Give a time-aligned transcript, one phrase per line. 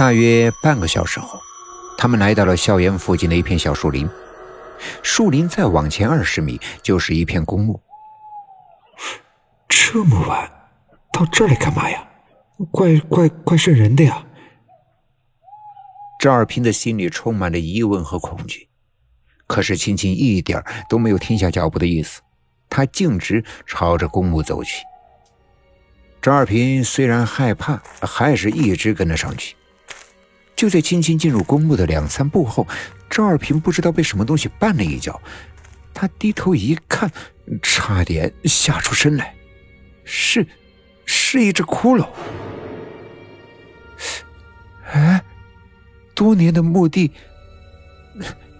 [0.00, 1.38] 大约半个小时后，
[1.98, 4.08] 他们来到了校园附近的一片小树林。
[5.02, 7.78] 树林再往前二十米就是一片公墓。
[9.68, 10.50] 这么晚
[11.12, 12.02] 到这儿来干嘛呀？
[12.70, 14.24] 怪怪怪渗人的呀！
[16.18, 18.70] 赵二平的心里充满了疑问和恐惧，
[19.46, 22.22] 可是青青一点都没有停下脚步的意思，
[22.70, 24.82] 他径直朝着公墓走去。
[26.22, 29.56] 赵二平虽然害怕，还是一直跟了上去。
[30.60, 32.68] 就在青青进入公墓的两三步后，
[33.08, 35.18] 赵二平不知道被什么东西绊了一跤，
[35.94, 37.10] 他低头一看，
[37.62, 39.34] 差点吓出声来，
[40.04, 40.46] 是，
[41.06, 42.06] 是一只骷髅。
[44.92, 45.24] 哎，
[46.14, 47.10] 多年的墓地，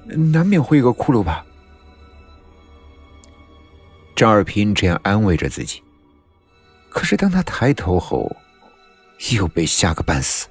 [0.07, 1.45] 难免会有个骷髅吧？
[4.17, 5.83] 赵二平这样安慰着自己。
[6.89, 8.35] 可是当他抬头后，
[9.33, 10.48] 又被吓个半死。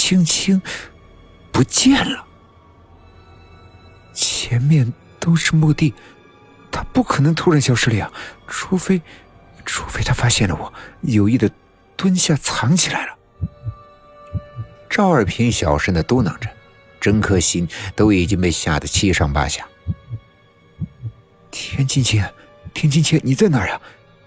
[0.00, 0.60] 青青
[1.52, 2.24] 不见了，
[4.14, 5.92] 前面都是墓地，
[6.72, 8.10] 他不可能突然消失了呀！
[8.48, 9.02] 除非，
[9.66, 11.50] 除非他发现了我，有意的
[11.96, 13.18] 蹲下藏起来了。
[14.88, 16.48] 赵二平小声的嘟囔着，
[16.98, 19.68] 整颗心都已经被吓得七上八下。
[21.50, 22.24] 田青青，
[22.72, 23.78] 田青青，你在哪儿呀？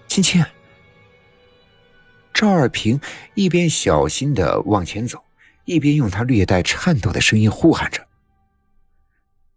[0.06, 0.42] 青青。
[2.32, 3.00] 赵二平
[3.34, 5.20] 一边小心的往前走。
[5.64, 8.06] 一边用他略带颤抖的声音呼喊着。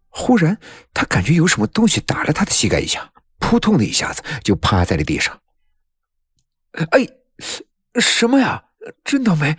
[0.08, 0.58] 忽然，
[0.92, 5.40] 他感觉有什么东西打了他的膝盖一下，扑通的一下子就趴在了地上。
[6.90, 7.06] 哎，
[8.00, 8.64] 什么呀？
[9.04, 9.56] 真倒霉！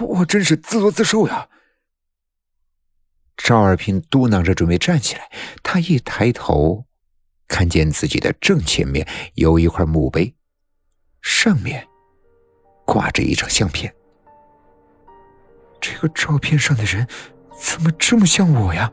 [0.00, 1.48] 我真是自作自受呀！
[3.36, 5.30] 赵二平嘟囔着准备站起来，
[5.62, 6.86] 他一抬头，
[7.48, 10.34] 看见自己的正前面有一块墓碑，
[11.20, 11.86] 上面
[12.86, 13.94] 挂着一张相片。
[16.02, 17.06] 这个照片上的人
[17.56, 18.90] 怎么这么像我呀？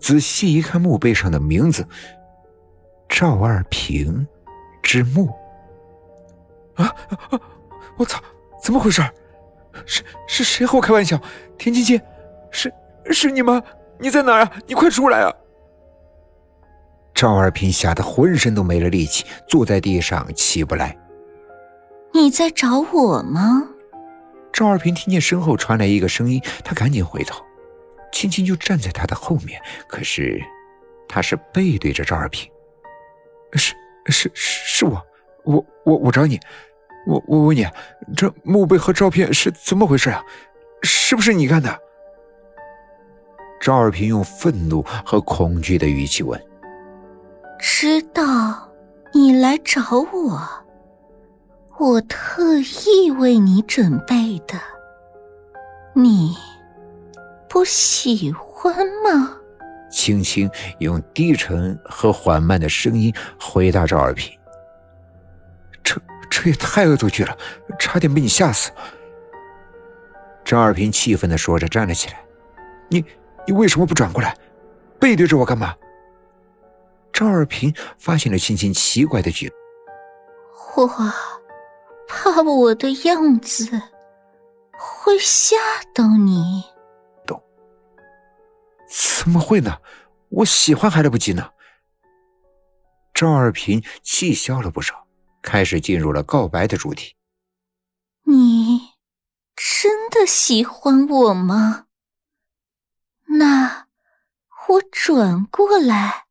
[0.00, 1.86] 仔细一看墓碑上的名字
[3.06, 4.26] “赵二平
[4.82, 5.28] 之墓”，
[6.76, 7.40] 啊啊！
[7.98, 8.18] 我操，
[8.62, 9.02] 怎么回事？
[9.84, 11.20] 是是谁和我开玩笑？
[11.58, 12.00] 田青青，
[12.50, 12.72] 是
[13.10, 13.62] 是你吗？
[13.98, 14.52] 你在哪儿啊？
[14.66, 15.30] 你快出来啊！
[17.12, 20.96] 赵二平吓得浑身都没了力气，坐在地上起不来。
[22.14, 23.68] 你在找我吗？
[24.58, 27.44] 赵二平听见身后传来一个声音，他赶紧回头，
[28.10, 30.42] 青青就站在他的后面，可是
[31.08, 32.50] 他是背对着赵二平。
[33.52, 33.72] 是
[34.06, 35.00] 是是我，
[35.44, 36.40] 我我我找你，
[37.06, 37.64] 我我问你，
[38.16, 40.20] 这墓碑和照片是怎么回事啊？
[40.82, 41.78] 是不是你干的？
[43.60, 46.40] 赵二平用愤怒和恐惧的语气问
[47.60, 48.68] ：“知道
[49.14, 49.80] 你来找
[50.12, 50.48] 我。”
[51.78, 54.58] 我特意为你准备的，
[55.94, 56.36] 你
[57.48, 58.74] 不喜欢
[59.04, 59.36] 吗？
[59.88, 60.50] 青青
[60.80, 64.36] 用低沉和缓慢的声音回答赵二平
[65.84, 67.38] ：“这这也太恶作剧了，
[67.78, 68.72] 差点被你吓死。”
[70.44, 72.20] 赵二平气愤的说着，站了起来
[72.90, 73.04] ：“你
[73.46, 74.36] 你为什么不转过来，
[74.98, 75.74] 背对着我干嘛？”
[77.14, 79.48] 赵二平发现了青青奇怪的举
[80.74, 81.12] 动，我。
[82.20, 83.80] 怕我的样子
[84.72, 85.56] 会吓
[85.94, 86.64] 到你？
[87.24, 87.40] 懂？
[88.88, 89.78] 怎么会呢？
[90.28, 91.52] 我喜欢还来不及呢。
[93.14, 95.06] 赵二平气消了不少，
[95.42, 97.14] 开始进入了告白的主题。
[98.24, 98.80] 你
[99.54, 101.86] 真的喜欢我吗？
[103.26, 103.86] 那
[104.68, 106.26] 我转过来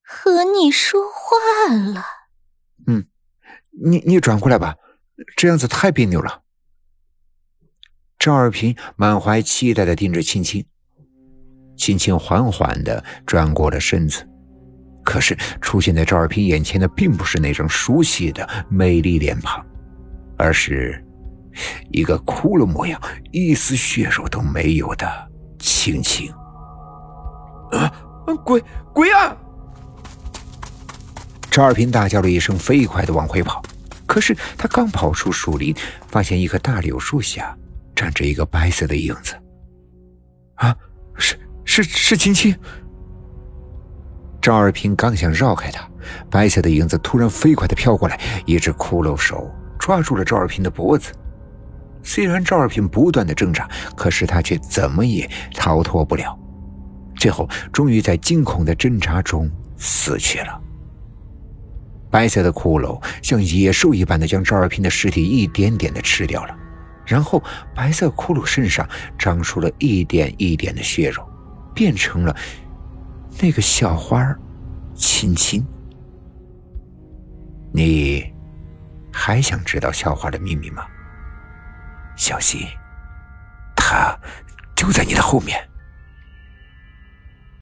[0.00, 2.04] 和你说话了。
[2.86, 3.08] 嗯，
[3.82, 4.76] 你你转过来吧。
[5.36, 6.42] 这样子太别扭了。
[8.18, 10.64] 赵二平满怀期待的盯着青青，
[11.76, 14.26] 青青缓缓的转过了身子，
[15.04, 19.64] 可是出现在赵二平眼前的并不是那张熟悉的美丽脸庞，
[20.38, 21.04] 而是
[21.90, 23.00] 一个骷髅模样、
[23.32, 25.06] 一丝血肉都没有的
[25.58, 26.32] 青青。
[27.72, 27.92] 啊！
[28.44, 28.62] 鬼
[28.94, 29.36] 鬼啊！
[31.50, 33.62] 赵二平大叫了一声，飞快的往回跑。
[34.14, 35.74] 可是他刚跑出树林，
[36.06, 37.58] 发现一棵大柳树下
[37.96, 39.34] 站着一个白色的影子。
[40.54, 40.72] 啊，
[41.16, 42.56] 是是是青青。
[44.40, 45.84] 赵二平刚想绕开他，
[46.30, 51.10] 白色的影子突然飞快的飘过来，一只骷髅手抓住了赵二平的脖子。
[52.04, 56.38] 虽然赵二平不断的挣扎，可是他却怎么也逃脱不了。
[57.16, 60.60] 最后，终于在惊恐的挣扎中死去了。
[62.14, 66.56] 白色的骷髅像野兽一般的将赵二平的尸体一点点的吃掉了，
[67.04, 67.42] 然后
[67.74, 68.88] 白色骷髅身上
[69.18, 71.28] 长出了一点一点的血肉，
[71.74, 72.36] 变成了
[73.40, 74.32] 那个小花
[74.94, 75.66] 亲亲。
[77.72, 78.32] 你
[79.12, 80.86] 还想知道校花的秘密吗？
[82.14, 82.60] 小心，
[83.74, 84.16] 他
[84.76, 85.58] 就在你的后面。